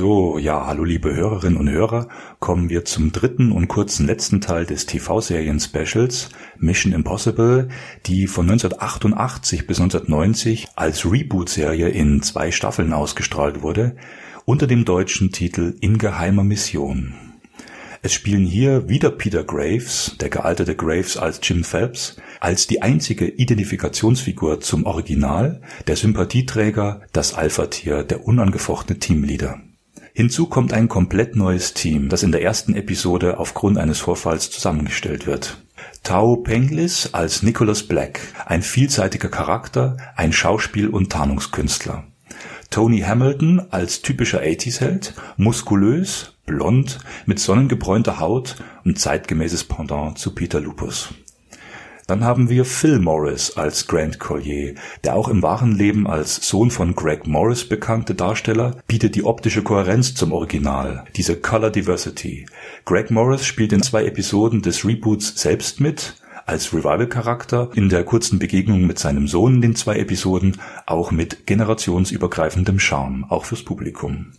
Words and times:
So, 0.00 0.38
ja, 0.38 0.64
hallo 0.64 0.84
liebe 0.84 1.14
Hörerinnen 1.14 1.58
und 1.58 1.68
Hörer, 1.68 2.08
kommen 2.38 2.70
wir 2.70 2.86
zum 2.86 3.12
dritten 3.12 3.52
und 3.52 3.68
kurzen 3.68 4.06
letzten 4.06 4.40
Teil 4.40 4.64
des 4.64 4.86
TV-Serien-Specials 4.86 6.30
Mission 6.56 6.94
Impossible, 6.94 7.68
die 8.06 8.26
von 8.26 8.48
1988 8.48 9.66
bis 9.66 9.78
1990 9.78 10.68
als 10.74 11.04
Reboot-Serie 11.04 11.90
in 11.90 12.22
zwei 12.22 12.50
Staffeln 12.50 12.94
ausgestrahlt 12.94 13.60
wurde, 13.60 13.94
unter 14.46 14.66
dem 14.66 14.86
deutschen 14.86 15.32
Titel 15.32 15.74
In 15.82 15.98
geheimer 15.98 16.44
Mission. 16.44 17.12
Es 18.00 18.14
spielen 18.14 18.46
hier 18.46 18.88
wieder 18.88 19.10
Peter 19.10 19.44
Graves, 19.44 20.16
der 20.18 20.30
gealterte 20.30 20.76
Graves 20.76 21.18
als 21.18 21.40
Jim 21.42 21.62
Phelps, 21.62 22.16
als 22.40 22.66
die 22.66 22.80
einzige 22.80 23.26
Identifikationsfigur 23.28 24.60
zum 24.60 24.86
Original, 24.86 25.60
der 25.88 25.96
Sympathieträger, 25.96 27.02
das 27.12 27.34
Alpha-Tier, 27.34 28.02
der 28.02 28.24
unangefochtene 28.24 28.98
Teamleader. 28.98 29.60
Hinzu 30.20 30.48
kommt 30.48 30.74
ein 30.74 30.88
komplett 30.88 31.34
neues 31.34 31.72
Team, 31.72 32.10
das 32.10 32.22
in 32.22 32.30
der 32.30 32.42
ersten 32.42 32.74
Episode 32.74 33.38
aufgrund 33.38 33.78
eines 33.78 34.00
Vorfalls 34.00 34.50
zusammengestellt 34.50 35.26
wird. 35.26 35.62
Tao 36.02 36.36
Penglis 36.36 37.14
als 37.14 37.42
Nicholas 37.42 37.84
Black, 37.84 38.20
ein 38.44 38.60
vielseitiger 38.60 39.30
Charakter, 39.30 39.96
ein 40.16 40.34
Schauspiel- 40.34 40.90
und 40.90 41.10
Tarnungskünstler. 41.10 42.04
Tony 42.68 43.00
Hamilton 43.00 43.62
als 43.70 44.02
typischer 44.02 44.42
80s-Held, 44.42 45.14
muskulös, 45.38 46.34
blond, 46.44 46.98
mit 47.24 47.38
sonnengebräunter 47.38 48.20
Haut 48.20 48.56
und 48.84 48.98
zeitgemäßes 48.98 49.64
Pendant 49.64 50.18
zu 50.18 50.34
Peter 50.34 50.60
Lupus. 50.60 51.14
Dann 52.10 52.24
haben 52.24 52.50
wir 52.50 52.64
Phil 52.64 52.98
Morris 52.98 53.56
als 53.56 53.86
Grant 53.86 54.18
Collier, 54.18 54.74
der 55.04 55.14
auch 55.14 55.28
im 55.28 55.42
wahren 55.42 55.76
Leben 55.76 56.08
als 56.08 56.44
Sohn 56.44 56.72
von 56.72 56.96
Greg 56.96 57.28
Morris 57.28 57.68
bekannte 57.68 58.16
Darsteller, 58.16 58.78
bietet 58.88 59.14
die 59.14 59.22
optische 59.22 59.62
Kohärenz 59.62 60.16
zum 60.16 60.32
Original, 60.32 61.04
diese 61.14 61.36
Color 61.36 61.70
Diversity. 61.70 62.46
Greg 62.84 63.12
Morris 63.12 63.46
spielt 63.46 63.72
in 63.72 63.84
zwei 63.84 64.06
Episoden 64.06 64.60
des 64.60 64.84
Reboots 64.84 65.40
selbst 65.40 65.78
mit, 65.80 66.16
als 66.46 66.74
Revival-Charakter, 66.74 67.70
in 67.74 67.88
der 67.88 68.02
kurzen 68.02 68.40
Begegnung 68.40 68.88
mit 68.88 68.98
seinem 68.98 69.28
Sohn 69.28 69.54
in 69.54 69.62
den 69.62 69.76
zwei 69.76 69.94
Episoden, 69.94 70.56
auch 70.86 71.12
mit 71.12 71.46
generationsübergreifendem 71.46 72.80
Charme, 72.80 73.24
auch 73.28 73.44
fürs 73.44 73.62
Publikum. 73.62 74.32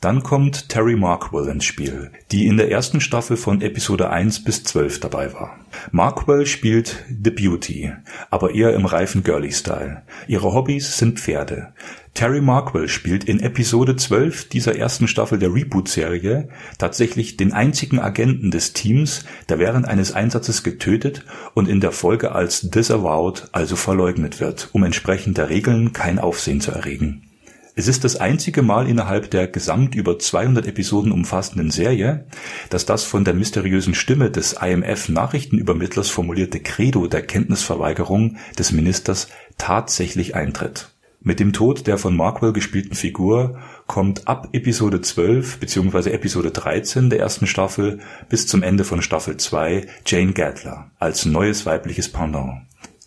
Dann 0.00 0.22
kommt 0.22 0.70
Terry 0.70 0.96
Markwell 0.96 1.48
ins 1.48 1.66
Spiel, 1.66 2.10
die 2.32 2.46
in 2.46 2.56
der 2.56 2.70
ersten 2.70 3.02
Staffel 3.02 3.36
von 3.36 3.60
Episode 3.60 4.08
1 4.08 4.44
bis 4.44 4.64
12 4.64 5.00
dabei 5.00 5.34
war. 5.34 5.58
Markwell 5.92 6.46
spielt 6.46 7.04
The 7.22 7.30
Beauty, 7.30 7.92
aber 8.30 8.54
eher 8.54 8.74
im 8.74 8.86
reifen 8.86 9.22
Girly-Style. 9.22 10.00
Ihre 10.26 10.54
Hobbys 10.54 10.96
sind 10.96 11.20
Pferde. 11.20 11.74
Terry 12.14 12.40
Markwell 12.40 12.88
spielt 12.88 13.24
in 13.24 13.40
Episode 13.40 13.94
12 13.94 14.48
dieser 14.48 14.74
ersten 14.74 15.06
Staffel 15.06 15.38
der 15.38 15.52
Reboot-Serie 15.52 16.48
tatsächlich 16.78 17.36
den 17.36 17.52
einzigen 17.52 17.98
Agenten 17.98 18.50
des 18.50 18.72
Teams, 18.72 19.26
der 19.50 19.58
während 19.58 19.86
eines 19.86 20.12
Einsatzes 20.12 20.62
getötet 20.62 21.26
und 21.52 21.68
in 21.68 21.80
der 21.80 21.92
Folge 21.92 22.32
als 22.32 22.62
disavowed, 22.62 23.50
also 23.52 23.76
verleugnet 23.76 24.40
wird, 24.40 24.70
um 24.72 24.82
entsprechend 24.82 25.36
der 25.36 25.50
Regeln 25.50 25.92
kein 25.92 26.18
Aufsehen 26.18 26.62
zu 26.62 26.70
erregen. 26.70 27.29
Es 27.76 27.88
ist 27.88 28.04
das 28.04 28.16
einzige 28.16 28.62
Mal 28.62 28.88
innerhalb 28.88 29.30
der 29.30 29.46
gesamt 29.46 29.94
über 29.94 30.18
200 30.18 30.66
Episoden 30.66 31.12
umfassenden 31.12 31.70
Serie, 31.70 32.26
dass 32.68 32.84
das 32.84 33.04
von 33.04 33.24
der 33.24 33.34
mysteriösen 33.34 33.94
Stimme 33.94 34.30
des 34.30 34.54
IMF-Nachrichtenübermittlers 34.60 36.10
formulierte 36.10 36.60
Credo 36.60 37.06
der 37.06 37.22
Kenntnisverweigerung 37.22 38.36
des 38.58 38.72
Ministers 38.72 39.28
tatsächlich 39.56 40.34
eintritt. 40.34 40.90
Mit 41.22 41.38
dem 41.38 41.52
Tod 41.52 41.86
der 41.86 41.98
von 41.98 42.16
Markwell 42.16 42.54
gespielten 42.54 42.94
Figur 42.94 43.58
kommt 43.86 44.26
ab 44.26 44.48
Episode 44.52 45.02
12 45.02 45.58
bzw. 45.58 46.10
Episode 46.10 46.50
13 46.50 47.10
der 47.10 47.20
ersten 47.20 47.46
Staffel 47.46 48.00
bis 48.30 48.46
zum 48.46 48.62
Ende 48.62 48.84
von 48.84 49.02
Staffel 49.02 49.36
2 49.36 49.86
Jane 50.06 50.32
Gatler 50.32 50.90
als 50.98 51.26
neues 51.26 51.66
weibliches 51.66 52.10
Pendant. 52.10 52.62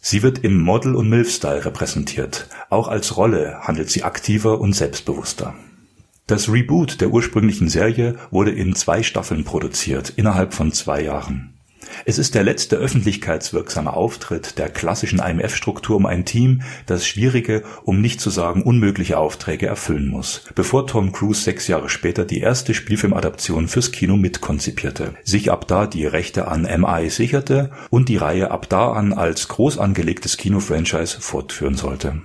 Sie 0.06 0.22
wird 0.22 0.44
im 0.44 0.60
Model- 0.60 0.96
und 0.96 1.08
MILF-Style 1.08 1.64
repräsentiert, 1.64 2.50
auch 2.70 2.90
als 2.90 3.16
Rolle 3.16 3.60
handelt 3.62 3.90
sie 3.90 4.04
aktiver 4.04 4.60
und 4.60 4.74
selbstbewusster. 4.74 5.56
Das 6.28 6.52
Reboot 6.52 7.00
der 7.00 7.08
ursprünglichen 7.08 7.70
Serie 7.70 8.18
wurde 8.30 8.52
in 8.52 8.76
zwei 8.76 9.02
Staffeln 9.02 9.46
produziert, 9.46 10.10
innerhalb 10.18 10.54
von 10.54 10.74
zwei 10.74 11.02
Jahren. 11.02 11.53
Es 12.06 12.18
ist 12.18 12.36
der 12.36 12.44
letzte 12.44 12.78
öffentlichkeitswirksame 12.78 13.94
Auftritt 13.94 14.58
der 14.58 14.70
klassischen 14.70 15.20
IMF-Struktur 15.20 15.96
um 15.98 16.06
ein 16.06 16.26
Team, 16.26 16.62
das 16.86 17.06
schwierige, 17.06 17.64
um 17.84 18.02
nicht 18.02 18.22
zu 18.22 18.30
sagen 18.30 18.64
unmögliche 18.64 19.18
Aufträge 19.18 19.68
erfüllen 19.68 20.08
muss, 20.08 20.44
bevor 20.56 20.88
Tom 20.88 21.12
Cruise 21.12 21.42
sechs 21.42 21.68
Jahre 21.68 21.90
später 21.90 22.26
die 22.26 22.40
erste 22.40 22.74
Spielfilmadaption 22.74 23.68
fürs 23.68 23.92
Kino 23.92 24.18
mitkonzipierte, 24.18 25.14
sich 25.24 25.52
ab 25.52 25.68
da 25.68 25.88
die 25.88 26.06
Rechte 26.06 26.48
an 26.48 26.64
MI 26.64 27.10
sicherte 27.10 27.72
und 27.90 28.10
die 28.10 28.18
Reihe 28.18 28.52
ab 28.52 28.68
da 28.70 28.92
an 28.92 29.14
als 29.14 29.48
groß 29.48 29.78
angelegtes 29.78 30.38
Kinofranchise 30.38 31.22
fortführen 31.22 31.76
sollte 31.76 32.22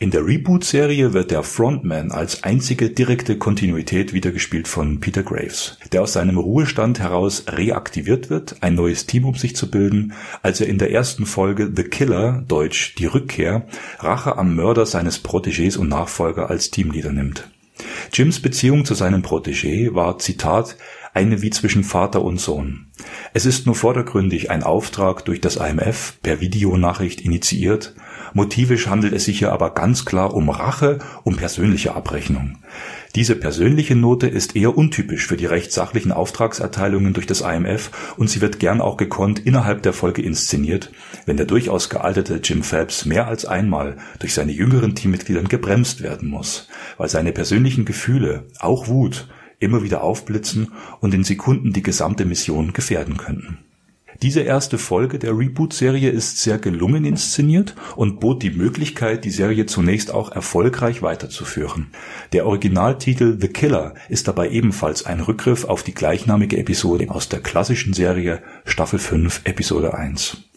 in 0.00 0.12
der 0.12 0.24
Reboot-Serie 0.24 1.12
wird 1.12 1.32
der 1.32 1.42
Frontman 1.42 2.12
als 2.12 2.44
einzige 2.44 2.90
direkte 2.90 3.36
Kontinuität 3.36 4.12
wiedergespielt 4.12 4.68
von 4.68 5.00
Peter 5.00 5.24
Graves, 5.24 5.76
der 5.90 6.02
aus 6.02 6.12
seinem 6.12 6.38
Ruhestand 6.38 7.00
heraus 7.00 7.46
reaktiviert 7.48 8.30
wird, 8.30 8.56
ein 8.60 8.76
neues 8.76 9.06
Team 9.06 9.24
um 9.24 9.34
sich 9.34 9.56
zu 9.56 9.68
bilden, 9.68 10.12
als 10.40 10.60
er 10.60 10.68
in 10.68 10.78
der 10.78 10.92
ersten 10.92 11.26
Folge 11.26 11.72
The 11.74 11.82
Killer 11.82 12.44
(deutsch 12.46 12.94
Die 12.96 13.06
Rückkehr) 13.06 13.66
Rache 13.98 14.38
am 14.38 14.54
Mörder 14.54 14.86
seines 14.86 15.24
Protégés 15.24 15.76
und 15.76 15.88
Nachfolger 15.88 16.48
als 16.48 16.70
Teamleader 16.70 17.12
nimmt. 17.12 17.50
Jims 18.12 18.40
Beziehung 18.40 18.84
zu 18.84 18.94
seinem 18.94 19.22
Protégé 19.22 19.94
war 19.94 20.18
Zitat 20.18 20.76
eine 21.12 21.42
wie 21.42 21.50
zwischen 21.50 21.82
Vater 21.82 22.22
und 22.22 22.40
Sohn. 22.40 22.86
Es 23.34 23.46
ist 23.46 23.66
nur 23.66 23.74
vordergründig 23.74 24.50
ein 24.50 24.62
Auftrag 24.62 25.24
durch 25.24 25.40
das 25.40 25.56
IMF 25.56 26.18
per 26.22 26.40
Videonachricht 26.40 27.20
initiiert 27.20 27.94
Motivisch 28.34 28.88
handelt 28.88 29.12
es 29.12 29.24
sich 29.24 29.38
hier 29.38 29.52
aber 29.52 29.74
ganz 29.74 30.04
klar 30.04 30.34
um 30.34 30.48
Rache, 30.50 30.98
um 31.24 31.36
persönliche 31.36 31.94
Abrechnung. 31.94 32.58
Diese 33.14 33.36
persönliche 33.36 33.96
Note 33.96 34.26
ist 34.28 34.54
eher 34.54 34.76
untypisch 34.76 35.26
für 35.26 35.36
die 35.36 35.46
recht 35.46 35.72
sachlichen 35.72 36.12
Auftragserteilungen 36.12 37.14
durch 37.14 37.26
das 37.26 37.40
IMF 37.40 38.14
und 38.16 38.28
sie 38.28 38.40
wird 38.40 38.60
gern 38.60 38.80
auch 38.80 38.96
gekonnt 38.96 39.38
innerhalb 39.40 39.82
der 39.82 39.92
Folge 39.92 40.22
inszeniert, 40.22 40.92
wenn 41.24 41.36
der 41.36 41.46
durchaus 41.46 41.88
gealterte 41.88 42.40
Jim 42.42 42.62
Phelps 42.62 43.06
mehr 43.06 43.26
als 43.26 43.46
einmal 43.46 43.96
durch 44.18 44.34
seine 44.34 44.52
jüngeren 44.52 44.94
Teammitgliedern 44.94 45.48
gebremst 45.48 46.02
werden 46.02 46.28
muss, 46.28 46.68
weil 46.98 47.08
seine 47.08 47.32
persönlichen 47.32 47.84
Gefühle, 47.84 48.46
auch 48.58 48.88
Wut, 48.88 49.28
immer 49.58 49.82
wieder 49.82 50.02
aufblitzen 50.02 50.72
und 51.00 51.14
in 51.14 51.24
Sekunden 51.24 51.72
die 51.72 51.82
gesamte 51.82 52.24
Mission 52.24 52.72
gefährden 52.72 53.16
könnten. 53.16 53.58
Diese 54.20 54.40
erste 54.40 54.78
Folge 54.78 55.20
der 55.20 55.38
Reboot-Serie 55.38 56.10
ist 56.10 56.38
sehr 56.38 56.58
gelungen 56.58 57.04
inszeniert 57.04 57.76
und 57.94 58.18
bot 58.18 58.42
die 58.42 58.50
Möglichkeit, 58.50 59.24
die 59.24 59.30
Serie 59.30 59.66
zunächst 59.66 60.12
auch 60.12 60.32
erfolgreich 60.32 61.02
weiterzuführen. 61.02 61.92
Der 62.32 62.44
Originaltitel 62.46 63.38
The 63.40 63.46
Killer 63.46 63.94
ist 64.08 64.26
dabei 64.26 64.50
ebenfalls 64.50 65.06
ein 65.06 65.20
Rückgriff 65.20 65.64
auf 65.66 65.84
die 65.84 65.94
gleichnamige 65.94 66.58
Episode 66.58 67.08
aus 67.10 67.28
der 67.28 67.40
klassischen 67.40 67.92
Serie 67.92 68.42
Staffel 68.64 68.98
5 68.98 69.42
Episode 69.44 69.94
1 69.94 70.47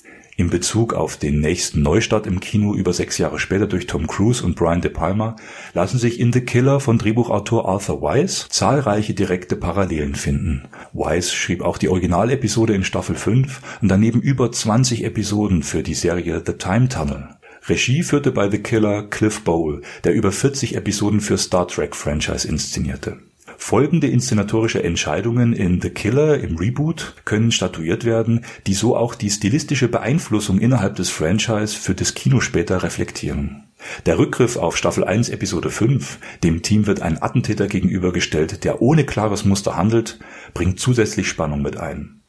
in 0.42 0.50
Bezug 0.50 0.96
auf 0.96 1.18
den 1.18 1.40
nächsten 1.40 1.84
Neustart 1.84 2.26
im 2.26 2.40
Kino 2.40 2.74
über 2.74 2.94
sechs 2.94 3.20
Jahre 3.20 3.38
später 3.38 3.68
durch 3.68 3.86
Tom 3.86 4.08
Cruise 4.08 4.44
und 4.44 4.56
Brian 4.56 4.82
De 4.82 4.90
Palma 4.90 5.36
lassen 5.76 6.00
sich 6.00 6.20
in 6.20 6.34
The 6.34 6.42
Killer 6.42 6.80
von 6.80 6.98
Drehbuchautor 6.98 7.70
Arthur 7.70 8.02
Weiss 8.02 8.48
zahlreiche 8.50 9.14
direkte 9.14 9.56
Parallelen 9.56 10.16
finden. 10.16 10.64
Weiss 10.94 11.32
schrieb 11.32 11.62
auch 11.62 11.78
die 11.78 11.90
Originalepisode 11.90 12.74
in 12.74 12.84
Staffel 12.84 13.16
5 13.16 13.62
und 13.84 13.88
daneben 13.88 14.20
über 14.20 14.52
20 14.52 15.04
Episoden 15.04 15.62
für 15.62 15.84
die 15.84 15.94
Serie 15.94 16.42
The 16.44 16.54
Time 16.54 16.90
Tunnel. 16.90 17.30
Regie 17.70 18.02
führte 18.02 18.32
bei 18.32 18.50
The 18.50 18.64
Killer 18.64 19.04
Cliff 19.04 19.44
Bowl, 19.44 19.84
der 20.04 20.14
über 20.14 20.32
40 20.32 20.76
Episoden 20.76 21.22
für 21.22 21.38
Star 21.38 21.68
Trek 21.68 21.96
Franchise 21.96 22.48
inszenierte 22.48 23.20
Folgende 23.64 24.08
inszenatorische 24.08 24.84
Entscheidungen 24.84 25.54
in 25.54 25.80
The 25.80 25.92
Killer 25.92 26.40
im 26.40 26.58
Reboot 26.58 27.14
können 27.26 27.52
statuiert 27.52 28.06
werden, 28.06 28.44
die 28.66 28.74
so 28.74 28.98
auch 28.98 29.14
die 29.14 29.30
stilistische 29.30 29.88
Beeinflussung 29.88 30.60
innerhalb 30.60 30.96
des 30.96 31.12
Franchise 31.12 31.78
für 31.78 31.94
das 31.94 32.16
Kino 32.16 32.42
später 32.42 32.82
reflektieren. 32.82 33.68
Der 34.08 34.18
Rückgriff 34.18 34.58
auf 34.58 34.76
Staffel 34.76 35.04
1 35.04 35.30
Episode 35.30 35.70
5, 35.70 36.18
dem 36.44 36.64
Team 36.64 36.88
wird 36.88 37.04
ein 37.04 37.22
Attentäter 37.22 37.68
gegenübergestellt, 37.68 38.64
der 38.64 38.82
ohne 38.82 39.06
klares 39.06 39.46
Muster 39.46 39.78
handelt, 39.78 40.20
bringt 40.56 40.80
zusätzlich 40.80 41.30
Spannung 41.30 41.62
mit 41.62 41.78
ein 41.78 42.21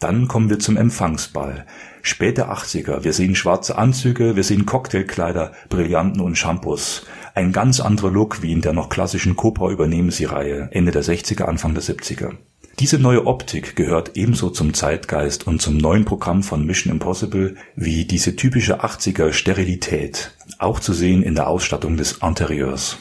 Dann 0.00 0.28
kommen 0.28 0.48
wir 0.48 0.58
zum 0.58 0.78
Empfangsball. 0.78 1.66
Späte 2.00 2.50
80er. 2.50 3.04
Wir 3.04 3.12
sehen 3.12 3.34
schwarze 3.34 3.76
Anzüge, 3.76 4.34
wir 4.34 4.44
sehen 4.44 4.64
Cocktailkleider, 4.64 5.52
Brillanten 5.68 6.22
und 6.22 6.38
Shampoos. 6.38 7.06
Ein 7.34 7.52
ganz 7.52 7.80
anderer 7.80 8.10
Look 8.10 8.40
wie 8.40 8.52
in 8.52 8.62
der 8.62 8.72
noch 8.72 8.88
klassischen 8.88 9.36
Cobra 9.36 9.70
übernehmen 9.70 10.10
sie 10.10 10.24
Reihe 10.24 10.70
Ende 10.72 10.90
der 10.90 11.04
60er, 11.04 11.44
Anfang 11.44 11.74
der 11.74 11.82
70er. 11.82 12.32
Diese 12.78 12.98
neue 12.98 13.26
Optik 13.26 13.76
gehört 13.76 14.12
ebenso 14.14 14.48
zum 14.48 14.72
Zeitgeist 14.72 15.46
und 15.46 15.60
zum 15.60 15.76
neuen 15.76 16.06
Programm 16.06 16.42
von 16.42 16.64
Mission 16.64 16.94
Impossible 16.94 17.56
wie 17.76 18.06
diese 18.06 18.36
typische 18.36 18.82
80er 18.82 19.34
Sterilität, 19.34 20.34
auch 20.58 20.80
zu 20.80 20.94
sehen 20.94 21.22
in 21.22 21.34
der 21.34 21.48
Ausstattung 21.48 21.98
des 21.98 22.20
Interieurs. 22.22 22.96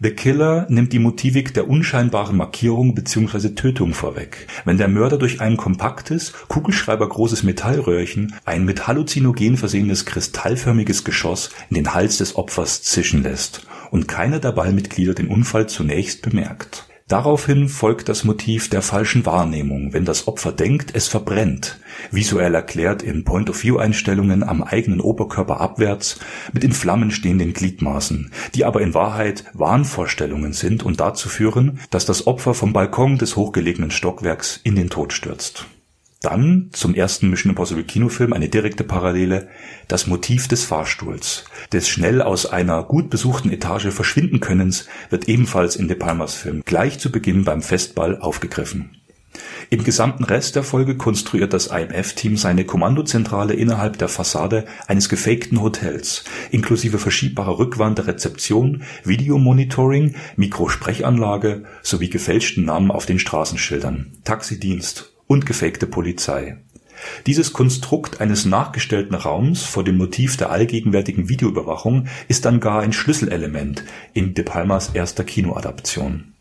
The 0.00 0.10
Killer 0.10 0.66
nimmt 0.68 0.92
die 0.92 0.98
Motivik 0.98 1.54
der 1.54 1.68
unscheinbaren 1.68 2.36
Markierung 2.36 2.94
bzw. 2.94 3.50
Tötung 3.50 3.94
vorweg. 3.94 4.46
Wenn 4.64 4.78
der 4.78 4.88
Mörder 4.88 5.18
durch 5.18 5.40
ein 5.40 5.56
kompaktes, 5.56 6.32
kugelschreibergroßes 6.48 7.42
Metallröhrchen 7.42 8.34
ein 8.44 8.64
mit 8.64 8.86
Halluzinogen 8.86 9.56
versehenes 9.56 10.04
kristallförmiges 10.04 11.04
Geschoss 11.04 11.50
in 11.70 11.76
den 11.76 11.94
Hals 11.94 12.18
des 12.18 12.36
Opfers 12.36 12.82
zischen 12.82 13.22
lässt 13.22 13.66
und 13.90 14.08
keiner 14.08 14.38
der 14.38 14.52
Ballmitglieder 14.52 15.14
den 15.14 15.28
Unfall 15.28 15.68
zunächst 15.68 16.22
bemerkt. 16.22 16.86
Daraufhin 17.08 17.68
folgt 17.68 18.08
das 18.08 18.24
Motiv 18.24 18.70
der 18.70 18.82
falschen 18.82 19.26
Wahrnehmung, 19.26 19.92
wenn 19.92 20.04
das 20.04 20.28
Opfer 20.28 20.52
denkt, 20.52 20.94
es 20.94 21.08
verbrennt, 21.08 21.78
visuell 22.10 22.54
erklärt 22.54 23.02
in 23.02 23.24
Point-of-View-Einstellungen 23.24 24.42
am 24.42 24.62
eigenen 24.62 25.00
Oberkörper 25.00 25.60
abwärts 25.60 26.20
mit 26.52 26.64
in 26.64 26.72
Flammen 26.72 27.10
stehenden 27.10 27.52
Gliedmaßen, 27.52 28.32
die 28.54 28.64
aber 28.64 28.80
in 28.80 28.94
Wahrheit 28.94 29.44
Wahnvorstellungen 29.52 30.52
sind 30.52 30.82
und 30.82 31.00
dazu 31.00 31.28
führen, 31.28 31.80
dass 31.90 32.06
das 32.06 32.26
Opfer 32.26 32.54
vom 32.54 32.72
Balkon 32.72 33.18
des 33.18 33.36
hochgelegenen 33.36 33.90
Stockwerks 33.90 34.60
in 34.62 34.76
den 34.76 34.88
Tod 34.88 35.12
stürzt 35.12 35.66
dann 36.22 36.70
zum 36.72 36.94
ersten 36.94 37.28
Mission 37.28 37.50
Impossible 37.50 37.84
Kinofilm 37.84 38.32
eine 38.32 38.48
direkte 38.48 38.84
Parallele, 38.84 39.48
das 39.88 40.06
Motiv 40.06 40.48
des 40.48 40.64
Fahrstuhls, 40.64 41.44
des 41.72 41.88
schnell 41.88 42.22
aus 42.22 42.46
einer 42.46 42.82
gut 42.84 43.10
besuchten 43.10 43.50
Etage 43.50 43.88
verschwinden 43.88 44.40
Könnens, 44.40 44.86
wird 45.10 45.28
ebenfalls 45.28 45.76
in 45.76 45.88
De 45.88 45.96
Palmas 45.96 46.34
Film 46.34 46.62
gleich 46.64 46.98
zu 46.98 47.10
Beginn 47.10 47.44
beim 47.44 47.62
Festball 47.62 48.18
aufgegriffen. 48.18 48.96
Im 49.70 49.84
gesamten 49.84 50.24
Rest 50.24 50.56
der 50.56 50.62
Folge 50.62 50.96
konstruiert 50.96 51.54
das 51.54 51.68
IMF-Team 51.68 52.36
seine 52.36 52.64
Kommandozentrale 52.64 53.54
innerhalb 53.54 53.96
der 53.96 54.08
Fassade 54.08 54.66
eines 54.86 55.08
gefakten 55.08 55.62
Hotels, 55.62 56.24
inklusive 56.50 56.98
verschiebbarer 56.98 57.58
Rückwand 57.58 57.96
der 57.98 58.08
Rezeption, 58.08 58.82
Videomonitoring, 59.04 60.16
Mikrosprechanlage 60.36 61.64
sowie 61.82 62.10
gefälschten 62.10 62.66
Namen 62.66 62.90
auf 62.90 63.06
den 63.06 63.18
Straßenschildern, 63.18 64.12
Taxidienst 64.24 65.11
und 65.32 65.46
gefakte 65.46 65.86
Polizei. 65.86 66.58
Dieses 67.26 67.54
Konstrukt 67.54 68.20
eines 68.20 68.44
nachgestellten 68.44 69.14
Raums 69.14 69.62
vor 69.62 69.82
dem 69.82 69.96
Motiv 69.96 70.36
der 70.36 70.50
allgegenwärtigen 70.50 71.30
Videoüberwachung 71.30 72.06
ist 72.28 72.44
dann 72.44 72.60
gar 72.60 72.82
ein 72.82 72.92
Schlüsselelement 72.92 73.82
in 74.12 74.34
De 74.34 74.44
Palmas 74.44 74.90
erster 74.90 75.24
Kinoadaption. 75.24 76.34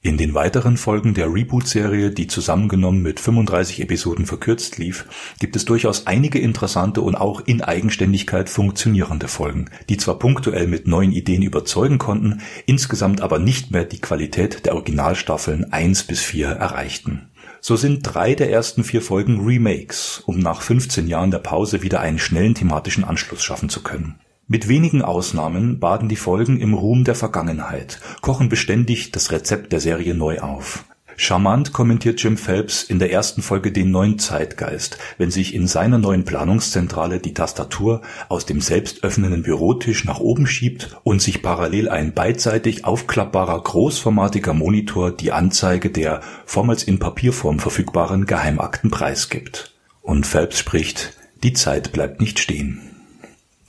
In 0.00 0.18
den 0.18 0.34
weiteren 0.34 0.76
Folgen 0.76 1.14
der 1.14 1.32
Reboot-Serie, 1.32 2.10
die 2.10 2.28
zusammengenommen 2.28 3.02
mit 3.02 3.18
35 3.18 3.80
Episoden 3.80 4.26
verkürzt 4.26 4.76
lief, 4.78 5.06
gibt 5.40 5.56
es 5.56 5.64
durchaus 5.64 6.06
einige 6.06 6.38
interessante 6.38 7.00
und 7.00 7.16
auch 7.16 7.40
in 7.46 7.62
Eigenständigkeit 7.62 8.48
funktionierende 8.50 9.26
Folgen, 9.26 9.70
die 9.88 9.96
zwar 9.96 10.20
punktuell 10.20 10.68
mit 10.68 10.86
neuen 10.86 11.12
Ideen 11.12 11.42
überzeugen 11.42 11.98
konnten, 11.98 12.42
insgesamt 12.66 13.22
aber 13.22 13.38
nicht 13.38 13.72
mehr 13.72 13.84
die 13.84 14.00
Qualität 14.00 14.66
der 14.66 14.74
Originalstaffeln 14.74 15.72
1 15.72 16.04
bis 16.04 16.20
4 16.20 16.46
erreichten 16.46 17.28
so 17.60 17.76
sind 17.76 18.02
drei 18.02 18.34
der 18.34 18.50
ersten 18.50 18.84
vier 18.84 19.02
Folgen 19.02 19.44
Remakes, 19.44 20.22
um 20.26 20.38
nach 20.38 20.62
15 20.62 21.06
Jahren 21.06 21.30
der 21.30 21.38
Pause 21.38 21.82
wieder 21.82 22.00
einen 22.00 22.18
schnellen 22.18 22.54
thematischen 22.54 23.04
Anschluss 23.04 23.42
schaffen 23.42 23.68
zu 23.68 23.82
können. 23.82 24.20
Mit 24.46 24.68
wenigen 24.68 25.02
Ausnahmen 25.02 25.78
baden 25.78 26.08
die 26.08 26.16
Folgen 26.16 26.58
im 26.60 26.72
Ruhm 26.74 27.04
der 27.04 27.14
Vergangenheit, 27.14 28.00
kochen 28.22 28.48
beständig 28.48 29.12
das 29.12 29.30
Rezept 29.30 29.72
der 29.72 29.80
Serie 29.80 30.14
neu 30.14 30.40
auf 30.40 30.84
Charmant 31.20 31.72
kommentiert 31.72 32.22
Jim 32.22 32.36
Phelps 32.36 32.84
in 32.84 33.00
der 33.00 33.10
ersten 33.10 33.42
Folge 33.42 33.72
den 33.72 33.90
neuen 33.90 34.20
Zeitgeist, 34.20 34.98
wenn 35.18 35.32
sich 35.32 35.52
in 35.52 35.66
seiner 35.66 35.98
neuen 35.98 36.24
Planungszentrale 36.24 37.18
die 37.18 37.34
Tastatur 37.34 38.02
aus 38.28 38.46
dem 38.46 38.60
selbst 38.60 39.02
öffnenden 39.02 39.42
Bürotisch 39.42 40.04
nach 40.04 40.20
oben 40.20 40.46
schiebt 40.46 40.96
und 41.02 41.20
sich 41.20 41.42
parallel 41.42 41.88
ein 41.88 42.14
beidseitig 42.14 42.84
aufklappbarer 42.84 43.60
großformatiger 43.60 44.54
Monitor 44.54 45.10
die 45.10 45.32
Anzeige 45.32 45.90
der 45.90 46.20
vormals 46.46 46.84
in 46.84 47.00
Papierform 47.00 47.58
verfügbaren 47.58 48.24
Geheimakten 48.24 48.92
preisgibt. 48.92 49.74
Und 50.02 50.24
Phelps 50.24 50.60
spricht, 50.60 51.14
die 51.42 51.52
Zeit 51.52 51.90
bleibt 51.90 52.20
nicht 52.20 52.38
stehen. 52.38 52.97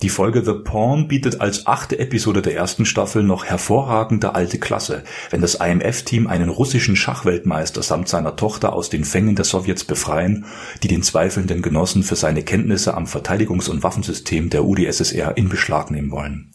Die 0.02 0.08
Folge 0.08 0.46
The 0.46 0.54
Pawn 0.54 1.10
bietet 1.10 1.42
als 1.42 1.68
achte 1.68 2.00
Episode 2.00 2.42
der 2.42 2.56
ersten 2.56 2.86
Staffel 2.86 3.22
noch 3.22 3.44
hervorragende 3.44 4.34
alte 4.34 4.58
Klasse, 4.58 5.04
wenn 5.30 5.42
das 5.42 5.56
IMF-Team 5.56 6.26
einen 6.28 6.48
russischen 6.48 6.96
Schachweltmeister 6.96 7.84
samt 7.84 8.08
seiner 8.08 8.38
Tochter 8.38 8.72
aus 8.72 8.90
den 8.90 9.04
Fängen 9.04 9.36
der 9.36 9.44
Sowjets 9.44 9.84
befreien, 9.84 10.46
die 10.84 10.88
den 10.88 11.04
zweifelnden 11.04 11.62
Genossen 11.62 12.04
für 12.04 12.16
seine 12.16 12.44
Kenntnisse 12.44 12.94
am 12.94 13.08
Verteidigungs- 13.08 13.70
und 13.70 13.84
Waffensystem 13.84 14.50
der 14.50 14.64
UdSSR 14.64 15.36
in 15.36 15.50
Beschlag 15.50 15.92
nehmen 15.92 16.12
wollen. 16.12 16.54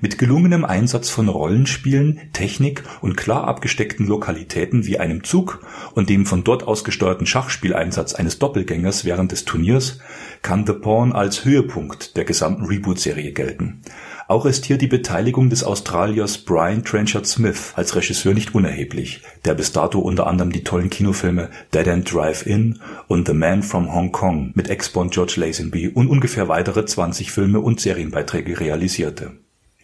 Mit 0.00 0.18
gelungenem 0.18 0.64
Einsatz 0.64 1.08
von 1.08 1.28
Rollenspielen, 1.28 2.20
Technik 2.32 2.82
und 3.00 3.16
klar 3.16 3.44
abgesteckten 3.44 4.06
Lokalitäten 4.06 4.84
wie 4.86 4.98
einem 4.98 5.24
Zug 5.24 5.64
und 5.94 6.10
dem 6.10 6.26
von 6.26 6.44
dort 6.44 6.64
aus 6.64 6.84
gesteuerten 6.84 7.26
Schachspieleinsatz 7.26 8.14
eines 8.14 8.38
Doppelgängers 8.38 9.04
während 9.04 9.32
des 9.32 9.44
Turniers 9.44 10.00
kann 10.42 10.66
The 10.66 10.72
Pawn 10.72 11.12
als 11.12 11.44
Höhepunkt 11.44 12.16
der 12.16 12.24
gesamten 12.24 12.64
Reboot-Serie 12.82 13.32
gelten. 13.32 13.80
Auch 14.28 14.46
ist 14.46 14.64
hier 14.64 14.78
die 14.78 14.86
Beteiligung 14.86 15.50
des 15.50 15.62
Australiers 15.64 16.38
Brian 16.38 16.84
Trenchard 16.84 17.26
Smith 17.26 17.72
als 17.76 17.94
Regisseur 17.94 18.34
nicht 18.34 18.54
unerheblich, 18.54 19.20
der 19.44 19.54
bis 19.54 19.72
dato 19.72 20.00
unter 20.00 20.26
anderem 20.26 20.52
die 20.52 20.64
tollen 20.64 20.90
Kinofilme 20.90 21.50
Dead 21.72 21.86
End 21.86 22.12
Drive-In 22.12 22.80
und 23.08 23.28
The 23.28 23.34
Man 23.34 23.62
from 23.62 23.92
Hong 23.94 24.12
Kong 24.12 24.52
mit 24.54 24.68
Ex-Bond 24.68 25.12
George 25.12 25.34
Lazenby 25.36 25.88
und 25.88 26.08
ungefähr 26.08 26.48
weitere 26.48 26.84
20 26.84 27.30
Filme 27.30 27.60
und 27.60 27.80
Serienbeiträge 27.80 28.58
realisierte 28.58 29.32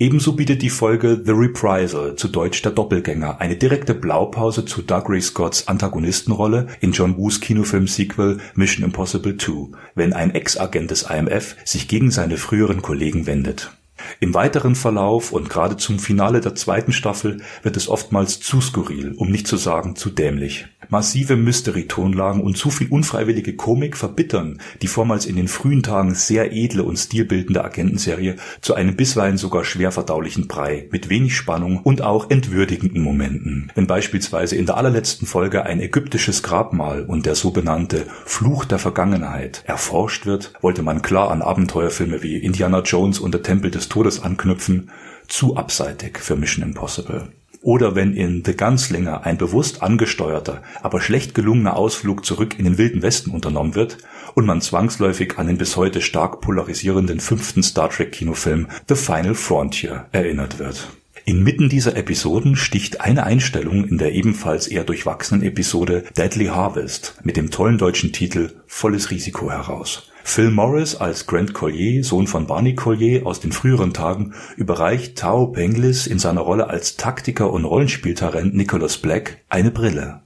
Ebenso 0.01 0.35
bietet 0.35 0.63
die 0.63 0.71
Folge 0.71 1.21
The 1.25 1.33
Reprisal 1.33 2.15
zu 2.15 2.29
deutsch 2.29 2.63
Der 2.63 2.71
Doppelgänger 2.71 3.41
eine 3.41 3.57
direkte 3.57 3.95
Blaupause 3.95 4.65
zu 4.65 4.83
Dougray 4.83 5.21
Scotts 5.21 5.67
Antagonistenrolle 5.67 6.69
in 6.81 6.93
John 6.93 7.17
Woos 7.17 7.41
Kinofilm-Sequel 7.41 8.39
Mission 8.55 8.85
Impossible 8.85 9.37
2, 9.37 9.77
wenn 9.97 10.13
ein 10.13 10.33
Ex-Agent 10.37 10.93
des 10.93 11.03
IMF 11.03 11.57
sich 11.65 11.89
gegen 11.89 12.13
seine 12.13 12.37
früheren 12.37 12.81
Kollegen 12.81 13.27
wendet. 13.27 13.73
Im 14.21 14.35
weiteren 14.35 14.77
Verlauf 14.77 15.33
und 15.33 15.51
gerade 15.51 15.77
zum 15.77 15.99
Finale 15.99 16.41
der 16.41 16.55
zweiten 16.55 16.93
Staffel 16.93 17.39
wird 17.65 17.77
es 17.77 17.89
oftmals 17.89 18.39
zu 18.39 18.61
skurril, 18.61 19.15
um 19.17 19.33
nicht 19.33 19.49
zu 19.49 19.57
sagen 19.57 19.97
zu 19.97 20.11
dämlich 20.11 20.69
Massive 20.89 21.37
Mystery-Tonlagen 21.37 22.41
und 22.41 22.57
zu 22.57 22.71
viel 22.71 22.89
unfreiwillige 22.89 23.57
Komik 23.57 23.97
verbittern 23.97 24.59
die 24.83 24.87
vormals 24.87 25.27
in 25.27 25.37
den 25.37 25.49
frühen 25.49 25.83
Tagen 25.83 26.15
sehr 26.15 26.53
edle 26.53 26.83
und 26.83 26.97
stilbildende 26.97 27.65
Agentenserie 27.65 28.37
zu 28.61 28.75
einem 28.75 28.97
bisweilen 28.97 29.39
sogar 29.39 29.65
schwer 29.65 29.93
verdaulichen 29.93 30.49
Brei 30.49 30.89
mit 30.91 31.09
wenig 31.09 31.37
Spannung 31.37 31.81
und 31.83 32.03
auch 32.03 32.31
entwürdigenden 32.31 33.03
Momenten. 33.03 33.73
Wenn 33.75 33.87
beispielsweise 33.87 34.57
in 34.57 34.67
der 34.67 34.77
allerletzten 34.77 35.27
Folge 35.27 35.65
ein 35.65 35.81
ägyptisches 35.81 36.43
Grabmal 36.43 37.05
und 37.05 37.27
der 37.27 37.35
so 37.35 37.51
benannte 37.51 38.07
Fluch 38.25 38.65
der 38.65 38.79
Vergangenheit 38.79 39.63
erforscht 39.67 40.27
wird, 40.27 40.53
wollte 40.61 40.83
man 40.83 41.03
klar 41.03 41.31
an 41.31 41.43
Abenteuerfilme 41.43 42.23
wie 42.23 42.39
Indiana 42.39 42.81
Jones 42.81 43.19
und 43.19 43.33
der 43.33 43.43
Tempel 43.43 43.71
des 43.71 43.89
Todes 43.89 44.23
anknüpfen, 44.23 44.91
zu 45.27 45.57
abseitig 45.57 46.19
für 46.19 46.37
Mission 46.37 46.65
Impossible. 46.65 47.29
Oder 47.61 47.95
wenn 47.95 48.15
in 48.15 48.45
The 48.45 48.57
Gunslinger 48.57 49.27
ein 49.27 49.37
bewusst 49.37 49.83
angesteuerter, 49.83 50.63
aber 50.83 51.01
schlecht 51.01 51.35
gelungener 51.35 51.77
Ausflug 51.77 52.25
zurück 52.25 52.59
in 52.59 52.65
den 52.65 52.79
Wilden 52.79 53.03
Westen 53.03 53.31
unternommen 53.31 53.75
wird 53.75 53.99
und 54.35 54.47
man 54.47 54.61
zwangsläufig 54.61 55.39
an 55.39 55.49
den 55.49 55.59
bis 55.59 55.77
heute 55.77 56.01
stark 56.01 56.41
polarisierenden 56.41 57.21
fünften 57.21 57.63
Star 57.63 57.91
Trek 57.91 58.13
Kinofilm 58.13 58.69
The 58.89 58.95
Final 58.95 59.35
Frontier 59.35 60.07
erinnert 60.13 60.59
wird. 60.59 60.89
Inmitten 61.25 61.69
dieser 61.69 61.97
Episoden 61.97 62.57
sticht 62.57 63.03
eine 63.03 63.25
Einstellung 63.25 63.85
in 63.85 63.99
der 63.99 64.13
ebenfalls 64.13 64.67
eher 64.67 64.85
durchwachsenen 64.85 65.43
Episode 65.43 66.05
Deadly 66.17 66.47
Harvest 66.47 67.17
mit 67.23 67.37
dem 67.37 67.51
tollen 67.51 67.77
deutschen 67.77 68.13
Titel 68.13 68.53
Volles 68.67 69.11
Risiko 69.11 69.51
heraus 69.51 70.11
Phil 70.29 70.51
Morris 70.51 70.95
als 70.95 71.27
Grant 71.27 71.55
Collier, 71.55 72.05
Sohn 72.05 72.27
von 72.27 72.47
Barney 72.47 72.75
Collier 72.75 73.27
aus 73.27 73.41
den 73.41 73.51
früheren 73.51 73.95
Tagen, 73.95 74.35
überreicht 74.59 75.17
Tao 75.17 75.47
Penglis 75.47 76.07
in 76.07 76.19
seiner 76.19 76.43
Rolle 76.43 76.69
als 76.69 76.99
Taktiker 76.99 77.51
und 77.51 77.65
Rollenspieltalent 77.65 78.55
Nicholas 78.55 78.99
Black 78.99 79.39
eine 79.49 79.71
Brille. 79.71 80.21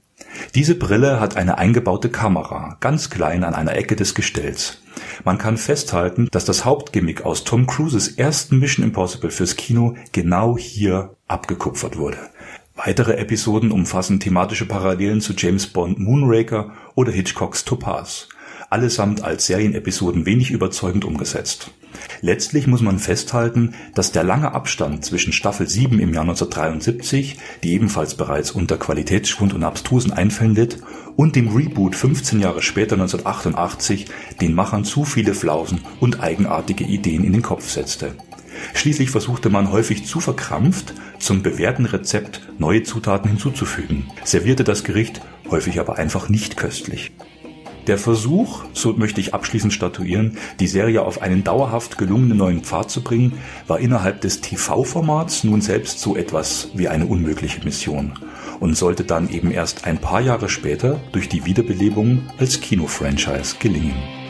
Diese 0.55 0.75
Brille 0.75 1.21
hat 1.21 1.37
eine 1.37 1.57
eingebaute 1.57 2.09
Kamera, 2.09 2.75
ganz 2.81 3.09
klein 3.09 3.45
an 3.45 3.55
einer 3.55 3.77
Ecke 3.77 3.95
des 3.95 4.13
Gestells. 4.13 4.81
Man 5.23 5.37
kann 5.37 5.55
festhalten, 5.55 6.27
dass 6.31 6.43
das 6.43 6.65
Hauptgimmick 6.65 7.23
aus 7.23 7.45
Tom 7.45 7.65
Cruises 7.65 8.09
ersten 8.09 8.59
Mission 8.59 8.85
Impossible 8.85 9.31
fürs 9.31 9.55
Kino 9.55 9.95
genau 10.11 10.57
hier 10.57 11.15
abgekupfert 11.27 11.97
wurde 11.97 12.19
Weitere 12.75 13.17
Episoden 13.17 13.71
umfassen 13.71 14.19
thematische 14.19 14.65
Parallelen 14.65 15.21
zu 15.21 15.33
James 15.33 15.67
Bond 15.67 15.99
Moonraker 15.99 16.73
oder 16.95 17.11
Hitchcocks 17.11 17.65
Topaz, 17.65 18.29
allesamt 18.73 19.23
als 19.23 19.45
Serienepisoden 19.45 20.25
wenig 20.25 20.49
überzeugend 20.49 21.05
umgesetzt. 21.05 21.71
Letztlich 22.21 22.65
muss 22.65 22.81
man 22.81 22.97
festhalten, 22.97 23.75
dass 23.93 24.11
der 24.11 24.23
lange 24.23 24.51
Abstand 24.53 25.05
zwischen 25.05 25.31
Staffel 25.31 25.69
7 25.69 25.99
im 25.99 26.11
Jahr 26.11 26.23
1973, 26.23 27.37
die 27.61 27.73
ebenfalls 27.73 28.15
bereits 28.15 28.49
unter 28.49 28.77
Qualitätsschwund 28.77 29.53
und 29.53 29.63
abstrusen 29.63 30.11
Einfällen 30.11 30.55
litt, 30.55 30.79
und 31.15 31.35
dem 31.35 31.55
Reboot 31.55 31.95
15 31.95 32.39
Jahre 32.39 32.63
später 32.63 32.95
1988 32.95 34.07
den 34.41 34.55
Machern 34.55 34.83
zu 34.83 35.05
viele 35.05 35.35
Flausen 35.35 35.81
und 35.99 36.21
eigenartige 36.21 36.83
Ideen 36.83 37.23
in 37.23 37.33
den 37.33 37.43
Kopf 37.43 37.69
setzte. 37.69 38.15
Schließlich 38.73 39.11
versuchte 39.11 39.49
man 39.49 39.71
häufig 39.71 40.05
zu 40.05 40.19
verkrampft, 40.19 40.95
zum 41.19 41.43
bewährten 41.43 41.85
Rezept 41.85 42.41
neue 42.57 42.81
Zutaten 42.81 43.29
hinzuzufügen, 43.29 44.07
servierte 44.23 44.63
das 44.63 44.83
Gericht 44.83 45.21
häufig 45.51 45.79
aber 45.79 45.97
einfach 45.97 46.29
nicht 46.29 46.57
köstlich. 46.57 47.11
Der 47.87 47.97
Versuch, 47.97 48.63
so 48.71 48.93
möchte 48.93 49.19
ich 49.19 49.33
abschließend 49.33 49.73
statuieren, 49.73 50.37
die 50.61 50.67
Serie 50.67 51.01
auf 51.01 51.21
einen 51.21 51.43
dauerhaft 51.43 51.97
gelungenen 51.97 52.37
neuen 52.37 52.63
Pfad 52.63 52.89
zu 52.89 53.03
bringen, 53.03 53.33
war 53.67 53.79
innerhalb 53.79 54.21
des 54.21 54.39
TV-Formats 54.39 55.43
nun 55.43 55.59
selbst 55.59 55.99
so 55.99 56.15
etwas 56.15 56.69
wie 56.75 56.87
eine 56.87 57.05
unmögliche 57.05 57.61
Mission 57.65 58.13
und 58.61 58.77
sollte 58.77 59.03
dann 59.03 59.29
eben 59.29 59.51
erst 59.51 59.85
ein 59.85 59.97
paar 59.97 60.21
Jahre 60.21 60.47
später 60.47 61.01
durch 61.11 61.27
die 61.27 61.45
Wiederbelebung 61.45 62.21
als 62.37 62.61
Kinofranchise 62.61 63.57
gelingen. 63.59 64.22